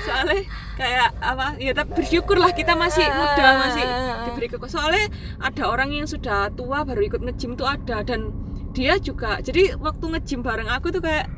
[0.07, 0.43] Soalnya
[0.75, 3.87] kayak apa ya tapi bersyukurlah kita masih muda masih
[4.27, 5.07] diberi kekuatan soalnya
[5.39, 8.35] ada orang yang sudah tua baru ikut nge-gym tuh ada dan
[8.75, 11.31] dia juga jadi waktu nge-gym bareng aku tuh kayak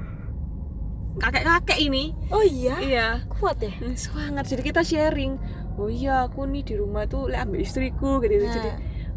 [1.20, 2.12] kakek-kakek ini.
[2.28, 2.76] Oh iya?
[2.80, 3.08] Iya.
[3.32, 3.72] Kuat ya?
[3.80, 4.52] Hmm, semangat.
[4.52, 5.36] Jadi kita sharing
[5.76, 8.52] oh iya aku nih di rumah tuh lihat ambil istriku gitu Nah.
[8.52, 8.70] jadi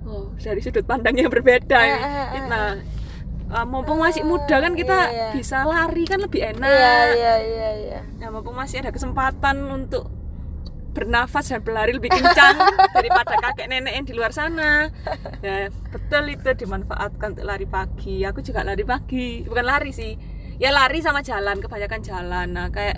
[0.09, 1.97] oh dari sudut pandang yang berbeda ya.
[2.01, 2.45] Ah, ah.
[2.49, 2.69] nah
[3.53, 5.27] uh, mumpung masih muda kan kita Iya, iya.
[5.33, 6.65] bisa lari kan lebih enak.
[6.65, 7.99] Iya iya iya iya.
[8.17, 10.09] Nah mumpung masih ada kesempatan untuk
[10.89, 12.57] bernafas dan berlari lebih kencang
[12.97, 14.89] daripada kakek nenek yang di luar sana.
[15.45, 18.25] Ya betul itu dimanfaatkan untuk lari pagi.
[18.25, 19.45] Aku juga lari pagi.
[19.45, 20.17] Bukan lari sih.
[20.57, 21.61] Ya lari sama jalan.
[21.61, 22.47] Kebanyakan jalan.
[22.51, 22.97] Nah kayak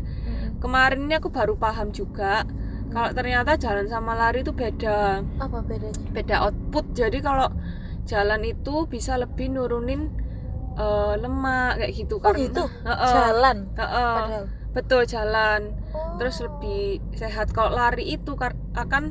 [0.63, 2.47] kemarin ini aku baru paham juga
[2.91, 5.23] kalau ternyata jalan sama lari itu beda.
[5.39, 5.95] Apa bedanya?
[6.12, 6.91] Beda output.
[6.91, 7.47] Jadi kalau
[8.04, 10.12] jalan itu bisa lebih nurunin
[10.73, 12.63] eh, lemak kayak gitu oh gitu?
[12.84, 13.12] Heeh.
[13.12, 13.58] jalan?
[13.73, 14.13] Heeh.
[14.15, 14.45] padahal?
[14.71, 15.62] Betul jalan.
[15.91, 16.15] Oh.
[16.15, 17.51] terus lebih sehat.
[17.51, 18.36] Kalau lari itu
[18.73, 19.04] akan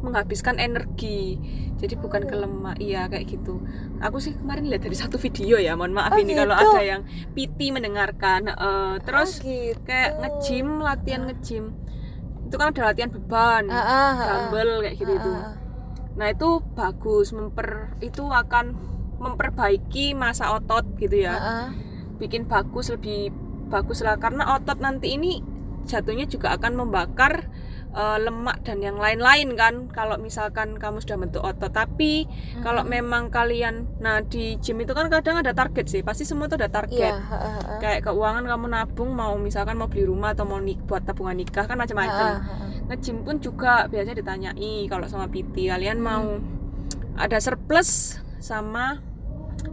[0.00, 1.36] menghabiskan energi.
[1.74, 2.28] Jadi bukan Oh.
[2.28, 2.76] ke lemak.
[2.78, 3.60] Iya kayak gitu.
[4.00, 5.76] Aku sih kemarin lihat dari satu video ya.
[5.76, 6.64] Mohon maaf Oh, ini kalau gitu.
[6.70, 7.00] ada yang
[7.32, 8.48] PT mendengarkan.
[8.48, 8.90] Heeh.
[9.00, 9.80] terus Oh, gitu.
[9.84, 11.64] kayak nge-gym latihan nge-gym
[12.54, 14.12] itu kan ada latihan beban ah, ah.
[14.22, 15.54] dumbbell kayak gitu itu Ah, ah.
[16.14, 18.78] nah itu bagus memper itu akan
[19.18, 21.68] memperbaiki masa otot gitu ya Ah, ah.
[22.22, 23.34] bikin bagus lebih
[23.66, 25.42] bagus lah karena otot nanti ini
[25.82, 27.50] jatuhnya juga akan membakar
[27.94, 31.70] eh, lemak dan yang lain-lain kan kalau misalkan kamu sudah bentuk otot.
[31.70, 32.26] Tapi
[32.60, 36.58] kalau memang kalian nah di gym itu kan kadang ada target sih pasti semua tuh
[36.58, 37.14] ada target.
[37.14, 37.78] Heeh.
[37.78, 41.64] kayak keuangan kamu nabung mau misalkan mau beli rumah atau mau nik buat tabungan nikah
[41.64, 42.42] kan macam-macam.
[42.42, 42.70] Heeh.
[42.86, 46.04] nge-gym pun juga biasanya ditanyai kalau sama PT kalian Hmm.
[46.04, 46.26] mau
[47.14, 48.98] ada surplus sama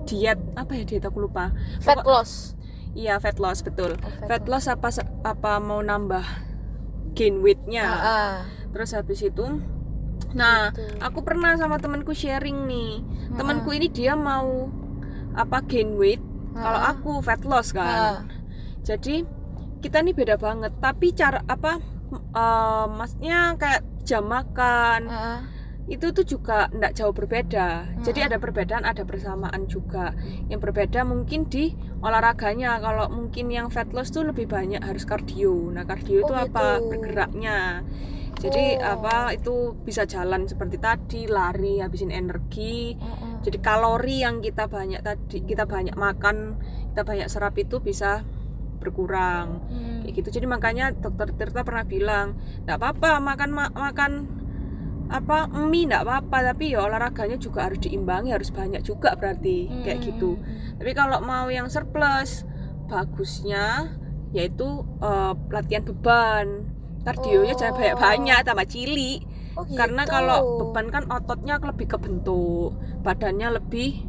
[0.04, 1.52] diet apa ya diet aku lupa.
[1.80, 2.54] Fat Pokok- loss.
[2.92, 3.96] Iya fat loss betul.
[3.96, 4.68] Oh, fat loss.
[4.68, 4.92] apa
[5.24, 6.51] apa mau nambah
[7.12, 8.34] gain weightnya Heeh.
[8.72, 9.46] terus habis itu
[10.32, 10.86] nah Gitu.
[11.00, 13.36] aku pernah sama temanku sharing nih Heeh.
[13.36, 14.72] temanku ini dia mau
[15.34, 16.92] apa gain weight kalau Heeh.
[16.94, 18.18] aku fat loss kan Heeh.
[18.84, 19.16] jadi
[19.80, 21.80] kita nih beda banget tapi cara apa
[22.12, 25.40] eh, maksudnya kayak jam makan Heeh.
[25.88, 27.68] Itu tuh juga tidak jauh berbeda
[28.00, 28.30] jadi Mm-mm.
[28.30, 30.14] ada perbedaan ada persamaan juga
[30.48, 35.70] yang berbeda mungkin di olahraganya kalau mungkin yang fat loss tuh lebih banyak harus kardio
[35.70, 36.88] nah kardio Oh, itu apa gitu.
[36.88, 37.82] bergeraknya
[38.38, 38.98] jadi Oh.
[38.98, 43.34] apa itu bisa jalan seperti tadi lari habisin energi Heeh.
[43.42, 46.58] jadi kalori yang kita banyak tadi kita banyak makan
[46.90, 48.26] kita banyak serap itu bisa
[48.80, 50.02] berkurang Hmm.
[50.02, 52.34] kayak gitu jadi makanya dokter Tirta pernah bilang
[52.66, 54.12] nggak apa-apa makan ma- makan
[55.12, 60.00] apa mie nggak apa-apa tapi ya olahraganya juga harus diimbangi harus banyak juga berarti kayak
[60.00, 60.08] Hmm.
[60.08, 60.32] gitu
[60.80, 62.48] tapi kalau mau yang surplus
[62.88, 63.92] bagusnya
[64.32, 64.68] yaitu
[65.04, 66.48] eh, latihan beban
[67.02, 67.80] kardionya jangan Oh.
[67.80, 69.14] banyak-banyak tambah cili
[69.52, 70.16] Oh, karena gitu.
[70.16, 72.72] kalau beban kan ototnya lebih kebentuk
[73.04, 74.08] badannya lebih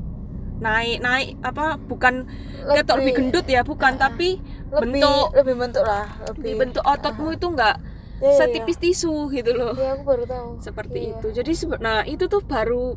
[0.63, 2.31] naik naik apa bukan
[2.63, 4.39] ketok lebih gendut ya bukan Ah, tapi
[4.71, 7.77] lebih bentuk lebih bentuk lah lebih bentuk ototmu itu enggak
[8.23, 8.39] Ya, ya, ya.
[8.39, 11.19] setipis tisu gitu loh ya aku baru tahu seperti Iya.
[11.19, 12.95] itu jadi nah itu tuh baru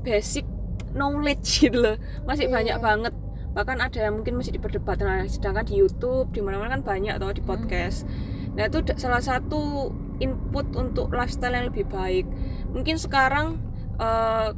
[0.00, 0.48] basic
[0.92, 2.52] knowledge gitu loh masih Iya.
[2.56, 3.14] banyak banget
[3.52, 7.30] bahkan ada yang mungkin masih diperdebatkan nah, sedangkan di YouTube di mana-mana kan banyak atau
[7.30, 7.50] di Hmm.
[7.52, 8.08] podcast
[8.56, 12.24] nah itu salah satu input untuk lifestyle yang lebih baik
[12.72, 13.60] mungkin sekarang
[13.94, 14.50] eh,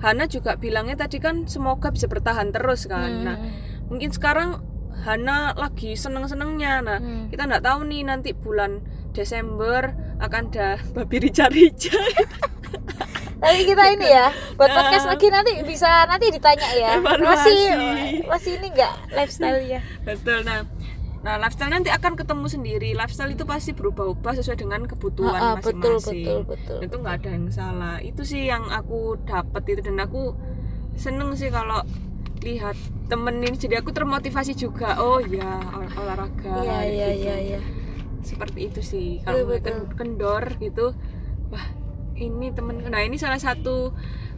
[0.00, 3.24] Hana juga bilangnya tadi kan semoga bisa bertahan terus kan Hmm.
[3.26, 3.36] nah
[3.90, 4.64] mungkin sekarang
[5.00, 7.28] Hana lagi seneng-senengnya nah Hmm.
[7.28, 8.80] kita nggak tahu nih nanti bulan
[9.12, 11.94] Desember akan ada babi rica-rica
[13.40, 14.76] Tapi kita ini ya buat Nah.
[14.78, 16.90] podcast lagi nanti bisa nanti ditanya ya.
[16.94, 17.48] Evaluasi.
[17.48, 17.64] Masih
[18.28, 19.80] masih ini enggak lifestyle ya.
[20.06, 20.60] betul nah
[21.20, 25.54] nah lifestyle nanti akan ketemu sendiri lifestyle itu pasti berubah-ubah sesuai dengan kebutuhan Ah, ah,
[25.54, 26.78] betul masing-masing betul betul.
[26.80, 30.32] itu nggak ada yang salah itu sih yang aku dapat itu dan aku
[30.94, 31.84] seneng sih kalau
[32.40, 32.72] lihat
[33.06, 37.20] temen ini jadi aku termotivasi juga oh ya ol- olahraga Iya iya gitu.
[37.22, 37.60] iya iya.
[38.22, 39.72] Seperti itu sih kalau Betul, mulai betul.
[39.72, 40.86] ken- kendor gitu
[41.48, 41.66] wah
[42.14, 43.90] ini temen nah ini salah satu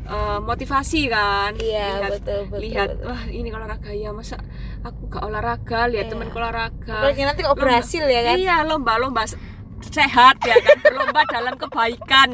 [0.05, 2.61] eh, motivasi kan Iya lihat betul betul.
[2.61, 3.07] lihat betul.
[3.07, 4.37] wah ini olahraga ya masa
[4.81, 6.13] aku gak olahraga lihat Iya.
[6.13, 8.35] temenku olahraga Apalagi nanti kok berhasil ya kan.
[8.37, 9.41] iya lomba-lomba se-
[9.85, 12.31] sehat ya kan berlomba dalam kebaikan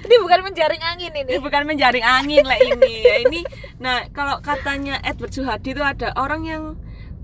[0.00, 1.30] Ini bukan menjaring angin ini.
[1.30, 3.40] ini bukan menjaring angin lah ini ya ini
[3.76, 6.62] nah kalau katanya Edward Suhadi itu ada orang yang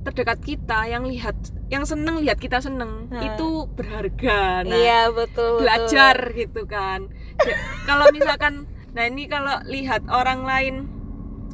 [0.00, 1.36] terdekat kita yang lihat
[1.68, 3.20] yang seneng lihat kita seneng Nah.
[3.22, 5.60] itu berharga nah Iya betul.
[5.60, 5.60] betul.
[5.60, 7.00] belajar gitu kan
[7.40, 10.74] Ya, kalau misalkan nah ini kalau lihat orang lain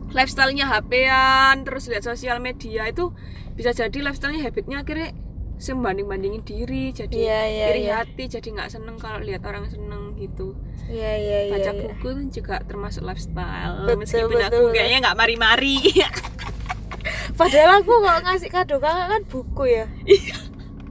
[0.08, 3.10] lifestyle-nya HP-an terus lihat sosial media itu
[3.52, 5.14] bisa jadi lifestyle-nya habitnya akhirnya
[5.56, 7.94] sembanding bandingin diri jadi Iya iya iri iya.
[7.98, 10.52] hati jadi nggak seneng kalau lihat orang seneng gitu
[10.86, 11.52] Iya iya iya.
[11.52, 11.80] baca iya.
[11.82, 14.72] buku juga termasuk lifestyle Betul, meskipun betul, aku betul.
[14.72, 15.76] kayaknya nggak mari-mari
[17.38, 19.84] Padahal aku kalau ngasih kado kakak kan buku ya.
[20.06, 20.36] Iya.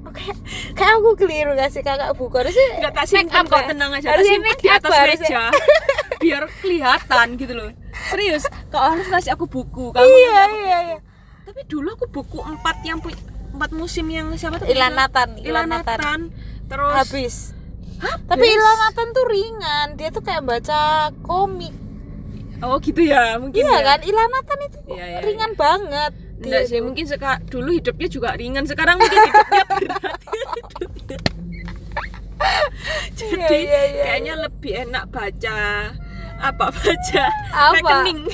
[0.05, 0.31] Oke,
[0.77, 3.05] kayak aku keliru ngasih kakak buku harusnya nggak tak
[3.35, 3.67] up kok ya?
[3.73, 5.43] tenang aja Harusnya simpen make di atas meja
[6.23, 7.69] biar kelihatan gitu loh
[8.07, 10.97] serius kau harus kasih aku buku kamu Iya ngasih aku iya iya.
[11.43, 13.03] tapi dulu aku buku empat yang
[13.55, 15.99] empat musim yang siapa tuh Ilanatan, Ilanatan.
[15.99, 16.19] Ilanatan
[16.71, 17.35] terus Habis.
[18.27, 21.71] Tapi Ilanatan tuh ringan, dia tuh kayak baca komik.
[22.65, 23.81] Oh gitu ya mungkin Iya ya.
[23.85, 23.99] kan?
[24.01, 26.11] Ilanatan itu Iya, iya, ringan banget.
[26.35, 26.85] Enggak sih, tuh.
[26.85, 30.19] mungkin seka, dulu hidupnya juga ringan, sekarang mungkin hidupnya berat.
[33.15, 34.03] Jadi Iya, iya, iya.
[34.03, 35.57] kayaknya lebih enak baca
[36.35, 37.73] apa baca Apa?
[38.03, 38.19] rekening.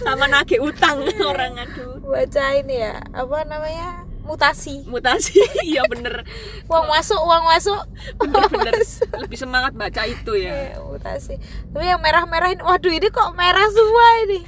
[0.00, 1.98] Sama nagih utang orang aduh.
[2.00, 4.03] baca ini ya, apa namanya?
[4.24, 4.88] Mutasi.
[4.88, 5.36] Mutasi,
[5.68, 6.24] iya bener
[6.64, 7.80] Uang masuk, uang masuk.
[8.16, 8.80] bener-bener
[9.20, 10.72] lebih semangat baca itu ya.
[10.72, 11.36] Iya, mutasi.
[11.70, 14.40] Tapi yang merah-merahin, waduh ini kok merah semua ini.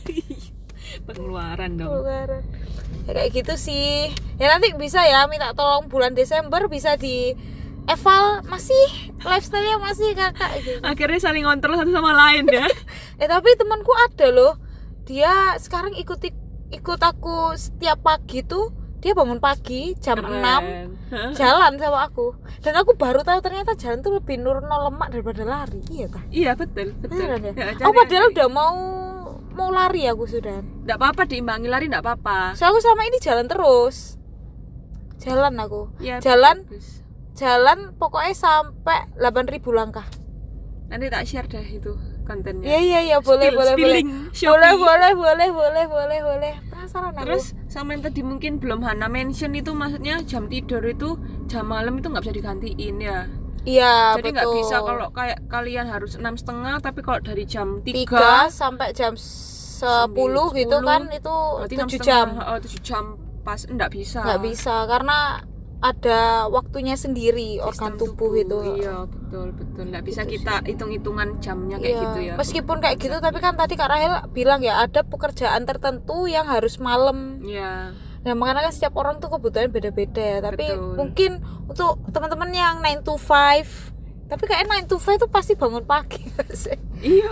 [1.06, 1.92] Pengeluaran dong.
[1.92, 2.42] Keluaran.
[3.06, 4.10] Ya, kayak gitu sih.
[4.40, 7.36] Ya nanti bisa ya minta tolong bulan Desember bisa di
[7.86, 10.80] eval masih lifestyle-nya masih kakak gitu.
[10.82, 12.66] Akhirnya saling ngontrol satu sama lain ya.
[13.22, 14.58] Eh tapi temanku ada loh.
[15.06, 16.18] Dia sekarang ikut
[16.74, 20.90] ikut aku setiap pagi tuh dia bangun pagi jam Keren.
[21.06, 21.30] 6 Hah?
[21.32, 25.78] jalan sama aku dan aku baru tahu ternyata jalan tuh lebih nurun lemak daripada lari
[25.88, 27.52] iya kah iya betul betul Beneran ya?
[27.52, 28.74] Ya, cari- padahal udah mau
[29.52, 33.46] mau lari aku sudah nggak apa-apa diimbangi lari nggak apa-apa so aku selama ini jalan
[33.46, 34.18] terus
[35.16, 36.64] jalan aku ya, Jalan.
[36.64, 37.00] bagus.
[37.32, 40.04] jalan pokoknya sampai 8000 langkah
[40.86, 44.32] nanti tak share deh itu kontennya iya iya iya boleh Spill- boleh boleh spilling boleh
[44.34, 44.82] Shopee.
[44.82, 49.52] boleh boleh boleh boleh boleh penasaran aku Terus sama yang tadi mungkin belum Hana mention
[49.52, 51.14] itu maksudnya jam tidur itu
[51.46, 53.18] jam malam itu nggak bisa digantiin ya.
[53.64, 58.46] iya Jadi nggak bisa kalau kayak kalian harus enam setengah tapi kalau dari jam tiga
[58.46, 60.12] 3 sampai jam 10
[60.54, 63.04] gitu 10, kan itu berarti enam 7 setengah, jam Oh, 7 jam
[63.42, 64.20] pas nggak bisa.
[64.20, 65.18] nggak bisa karena
[65.78, 69.82] ada waktunya sendiri organ Sistem tubuh, itu Iya, betul betul.
[69.86, 72.34] Nggak bisa Gitu kita hitung-hitungan jamnya kayak Iya, gitu ya.
[72.34, 76.76] meskipun kayak gitu tapi kan tadi Kak Rahel bilang ya ada pekerjaan tertentu yang harus
[76.76, 77.92] malam Iya.
[78.22, 80.38] Nah, makanya kan setiap orang tuh kebutuhan beda-beda ya.
[80.40, 80.94] Tapi Betul.
[80.96, 81.30] mungkin
[81.64, 83.94] untuk teman-teman yang 9 to 5
[84.26, 86.18] tapi kayak 9 to 5 tuh pasti bangun pagi?
[86.96, 87.28] Iya.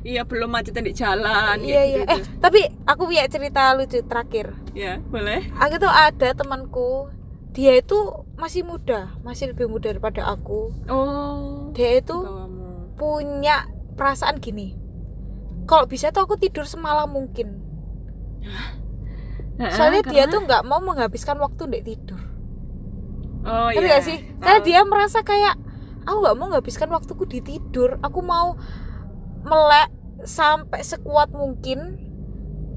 [0.00, 2.00] Iya, belum macetan di jalan Iya, iya.
[2.00, 2.30] kayak Eh, gitu.
[2.38, 4.54] tapi aku punya cerita lucu terakhir.
[4.70, 5.50] Ya, boleh.
[5.58, 7.10] Aku tuh ada temanku,
[7.50, 7.98] dia itu
[8.34, 10.70] masih muda, masih lebih muda daripada aku.
[10.86, 11.70] Oh.
[11.74, 12.94] Dia itu Bawamu.
[12.94, 14.78] punya perasaan gini.
[15.66, 17.62] Kalau bisa tuh aku tidur semalam mungkin.
[19.60, 22.20] Soalnya dia Karena- tuh nggak mau menghabiskan waktu untuk tidur.
[23.40, 23.92] Oh Ngerti iya.
[23.92, 24.18] gak sih?
[24.38, 24.64] Karena Oh.
[24.64, 25.54] dia merasa kayak
[26.04, 28.00] aku nggak mau menghabiskan waktuku di tidur.
[28.00, 28.56] Aku mau
[29.40, 29.88] melek
[30.24, 31.96] sampai sekuat mungkin,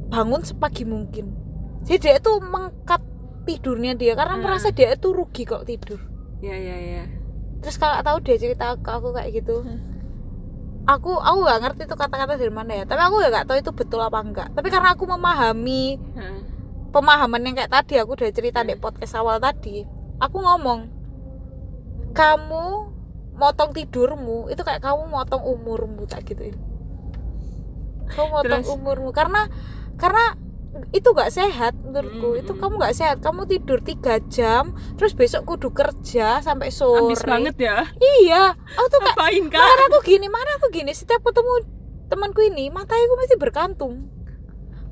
[0.08, 1.36] bangun sepagi mungkin.
[1.84, 3.04] Jadi dia itu mengkat
[3.44, 4.44] tidurnya dia karena Hmm.
[4.44, 6.00] merasa dia itu rugi kalau tidur.
[6.40, 7.04] Iya iya iya.
[7.64, 9.80] Terus kalau tahu dia cerita ke aku kayak gitu, Hmm.
[10.84, 12.84] aku aku nggak ngerti itu kata-kata dari mana ya.
[12.84, 14.48] Tapi aku ya nggak tahu itu betul apa enggak.
[14.52, 16.40] Tapi karena aku memahami Heeh.
[16.92, 19.82] pemahaman yang kayak tadi aku udah cerita di podcast awal tadi
[20.22, 20.94] aku ngomong
[22.14, 22.66] kamu
[23.34, 26.54] motong tidurmu itu kayak kamu motong umurmu tak gituin
[28.14, 28.70] kamu motong Terus?
[28.70, 29.50] umurmu karena
[29.98, 30.38] karena
[30.94, 32.34] itu gak sehat menurutku.
[32.34, 32.60] Mm, itu mm.
[32.62, 33.18] kamu gak sehat.
[33.22, 37.02] Kamu tidur tiga jam terus besok kudu kerja sampai sore.
[37.06, 37.86] Ambis banget ya.
[38.22, 38.58] iya.
[38.78, 39.62] Aku tuh kayak Ngapain kak?
[39.62, 40.92] mana aku gini mana aku gini.
[40.94, 41.66] Setiap ketemu
[42.10, 44.10] temanku ini matanya masih bergantung.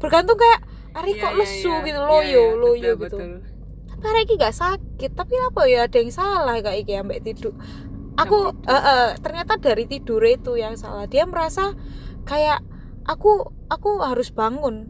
[0.02, 1.86] Bergantung kayak hari Iya, kok iya, lesu iya.
[1.88, 3.18] gitu Iya, loyo iya, loyo betul, gitu.
[3.18, 3.32] betul.
[3.92, 7.54] tapi hari ini gak sakit tapi apa ya ada yang salah kayak iki ambek tidur.
[8.18, 11.06] Aku eh, eh, ternyata dari tidur itu yang salah.
[11.06, 11.78] Dia merasa
[12.26, 12.66] kayak
[13.06, 14.90] aku aku harus bangun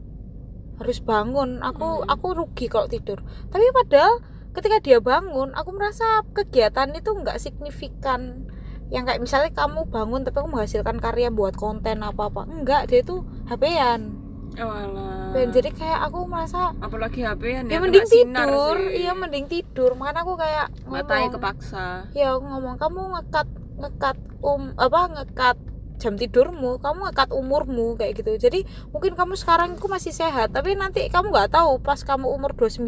[0.82, 1.62] harus bangun.
[1.62, 2.10] Aku Hmm.
[2.10, 3.22] aku rugi kalau tidur.
[3.48, 4.20] Tapi padahal
[4.52, 8.50] ketika dia bangun aku merasa kegiatan itu nggak signifikan.
[8.90, 12.44] Yang kayak misalnya kamu bangun tapi kamu menghasilkan karya buat konten apa apa.
[12.44, 14.20] Enggak dia itu HP-an
[14.52, 15.32] Oh, alah.
[15.32, 18.76] dan jadi kayak aku merasa apalagi HP-an ya, ya, mending tidur.
[18.92, 19.96] iya mending tidur.
[19.96, 21.86] Makanya aku kayak matanya ngomong, kepaksa.
[22.12, 23.48] Ya aku ngomong kamu ngekat
[23.80, 25.58] ngekat um apa ngekat
[26.02, 28.34] jam tidurmu kamu ngekat umurmu kayak gitu.
[28.42, 32.58] Jadi mungkin kamu sekarang aku masih sehat tapi nanti kamu nggak tahu pas kamu umur
[32.58, 32.82] 29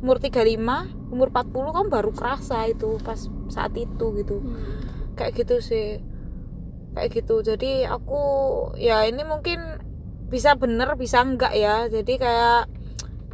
[0.00, 3.20] umur 35 umur 40 kamu baru kerasa itu pas
[3.52, 4.40] saat itu gitu.
[5.20, 6.00] Kayak gitu sih.
[6.96, 7.44] Kayak gitu.
[7.44, 8.22] Jadi aku
[8.80, 9.60] ya ini mungkin
[10.32, 11.92] bisa bener bisa enggak ya.
[11.92, 12.72] Jadi kayak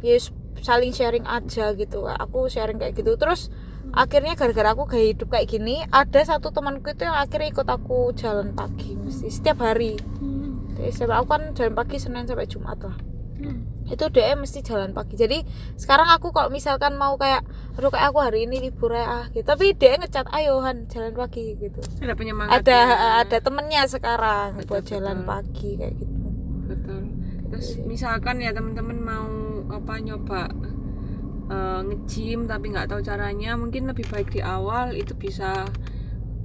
[0.03, 0.19] ya
[0.59, 2.03] saling sharing aja gitu.
[2.11, 3.15] Aku sharing kayak gitu.
[3.15, 3.47] Terus
[3.93, 8.11] akhirnya gara-gara aku gaya hidup kayak gini ada satu temanku itu yang akhirnya ikut aku
[8.13, 9.97] jalan pagi mesti setiap hari.
[10.77, 12.97] Jadi setiap aku kan jalan pagi senin sampai jumat lah.
[13.87, 15.15] Itu dia mesti jalan pagi.
[15.15, 15.41] Jadi
[15.79, 17.47] sekarang aku kalau misalkan mau kayak
[17.79, 19.47] aduh kayak aku hari ini libur ya ah gitu.
[19.47, 21.79] Tapi dia ngechat ayo Han jalan pagi gitu.
[22.03, 23.07] Ada penyemangat ada ya.
[23.23, 25.29] ada temennya sekarang Betul, buat jalan betul.
[25.31, 26.17] pagi kayak gitu.
[26.67, 27.01] Betul.
[27.47, 29.31] Terus misalkan ya teman-teman mau
[29.71, 30.51] apa nyoba
[31.47, 35.63] eh, nge-gym tapi nggak tahu caranya mungkin lebih baik di awal itu bisa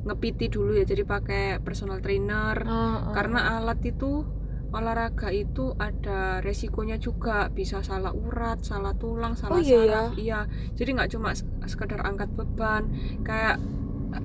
[0.03, 2.75] ngepiti dulu ya jadi pakai personal trainer Oh,
[3.07, 3.13] oh.
[3.13, 4.27] karena alat itu
[4.73, 10.11] olahraga itu ada resikonya juga bisa salah urat, salah tulang, salah Oh, iya saraf.
[10.17, 10.41] Iya,
[10.73, 12.89] jadi nggak cuma se- sekedar angkat beban,
[13.21, 13.61] kayak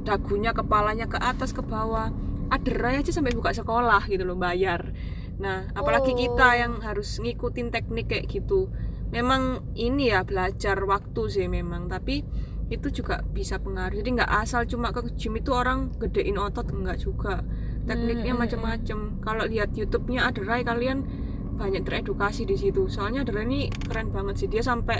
[0.04, 2.16] dagunya, kepalanya ke atas ke bawah.
[2.48, 4.96] Aderai aja sampai buka sekolah gitu loh bayar.
[5.36, 6.18] Nah, apalagi Oh.
[6.18, 8.72] kita yang harus ngikutin teknik kayak gitu.
[9.08, 12.24] Memang ini ya belajar waktu sih memang, tapi
[12.68, 13.96] itu juga bisa pengaruh.
[13.96, 17.44] Jadi nggak asal cuma ke gym itu orang gedein otot enggak juga
[17.88, 19.00] tekniknya Hmm, hmm, macam-macam.
[19.24, 21.08] Kalau lihat YouTube-nya Aderai kalian
[21.56, 22.92] banyak teredukasi di situ.
[22.92, 24.48] Soalnya Aderai ini keren banget sih.
[24.52, 25.00] Dia sampai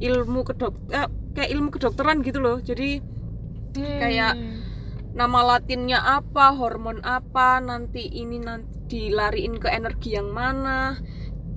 [0.00, 2.56] ilmu kedok eh, kayak ilmu kedokteran gitu loh.
[2.64, 3.04] Jadi
[3.76, 4.34] kayak
[5.12, 10.96] nama latinnya apa, hormon apa, nanti ini nanti dilariin ke energi yang mana,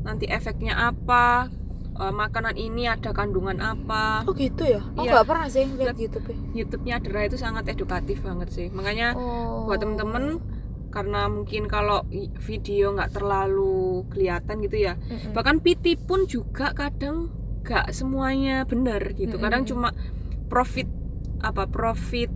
[0.04, 1.52] nanti efeknya apa.
[1.96, 5.12] Eh, makanan ini ada kandungan apa oh gitu ya aku Iya.
[5.16, 9.66] nggak pernah sih lihat YouTube ya YouTube-nya Dera itu sangat edukatif banget sih makanya oh.
[9.68, 10.40] buat temen-temen
[10.92, 12.08] karena mungkin kalau
[12.40, 15.36] video nggak terlalu kelihatan gitu ya Mm-mm.
[15.36, 17.28] bahkan PT pun juga kadang
[17.68, 19.72] nggak semuanya benar gitu kadang Mm-mm.
[19.76, 19.90] cuma
[20.48, 20.88] profit
[21.44, 22.32] apa profit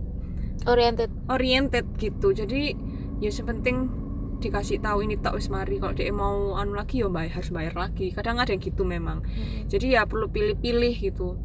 [0.68, 2.76] oriented oriented gitu jadi
[3.20, 3.88] ya sepenting
[4.40, 5.76] dikasih tahu ini tak wis mari.
[5.76, 8.10] Kalau dia mau anu lagi ya bayar harus bayar lagi.
[8.10, 9.22] Kadang ada yang gitu memang.
[9.68, 11.36] Jadi ya perlu pilih-pilih gitu.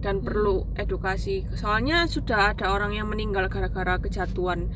[0.00, 0.24] Dan Hmm.
[0.24, 1.44] perlu edukasi.
[1.58, 4.70] Soalnya sudah ada orang yang meninggal gara-gara kejatuhan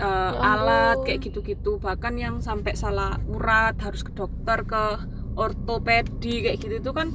[0.00, 1.78] uh, Ya alat kayak gitu-gitu.
[1.78, 4.84] Bahkan yang sampai salah urat harus ke dokter ke
[5.34, 7.10] ortopedi kayak gitu itu kan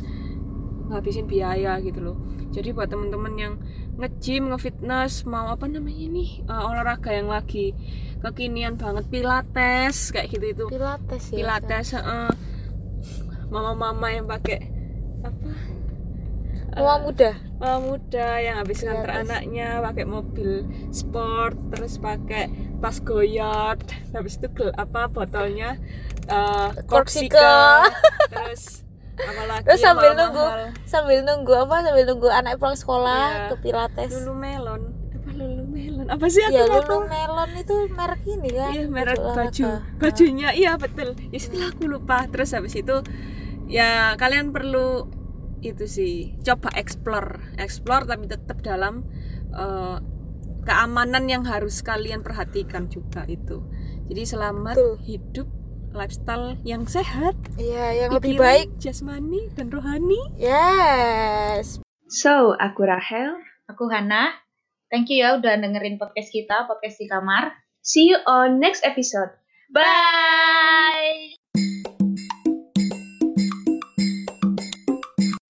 [0.89, 2.17] ngabisin biaya gitu loh.
[2.49, 3.53] Jadi buat temen-temen yang
[3.99, 7.75] nge-gym, nge-fitness, mau apa namanya ini uh, olahraga yang lagi
[8.19, 12.31] kekinian banget pilates kayak gitu itu pilates ya pilates heeh.
[13.47, 14.71] mama-mama yang pakai
[15.21, 15.51] apa
[16.69, 19.25] mama Eh, muda mama muda yang habis nganter Pilates.
[19.25, 20.51] anaknya pakai mobil
[20.91, 22.47] sport terus pakai
[22.79, 23.81] tas goyard
[24.13, 24.47] habis itu
[24.77, 25.75] apa botolnya
[26.29, 27.83] uh, Corsica.
[28.29, 28.83] terus
[29.19, 30.21] apalagi Terus sambil mahal-mahal.
[30.23, 30.45] nunggu
[30.85, 31.75] sambil nunggu apa?
[31.81, 33.47] Sambil nunggu anak pulang sekolah Iya.
[33.47, 34.11] ke pilates.
[34.15, 34.81] Lulu melon.
[35.11, 36.05] Apa lulu melon?
[36.07, 36.95] Apa sih aku ya Lulu.
[37.05, 38.71] Melon itu merek ini kan?
[38.71, 39.65] Iya merek baju
[39.97, 41.13] bajunya iya betul.
[41.29, 42.25] Ya setelah aku lupa.
[42.27, 42.95] Terus habis itu
[43.67, 45.11] ya kalian perlu
[45.59, 47.53] itu sih coba explore.
[47.55, 49.03] Explore tapi tetap dalam
[49.51, 49.97] eh,
[50.59, 53.65] keamanan yang harus kalian perhatikan juga itu.
[54.07, 54.95] Jadi selamat Betul.
[55.03, 55.47] hidup
[55.93, 58.69] lifestyle yang sehat iya yang lebih baik.
[58.77, 60.19] jasmani dan rohani.
[60.39, 61.81] Yes.
[62.09, 63.37] So aku Rahel.
[63.69, 64.33] Aku Hana.
[64.89, 67.53] Thank you ya udah dengerin podcast kita podcast di kamar.
[67.85, 69.29] See you on next episode.
[69.69, 71.38] Bye